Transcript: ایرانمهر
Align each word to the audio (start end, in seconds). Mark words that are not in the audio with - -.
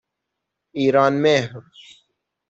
ایرانمهر 0.77 1.51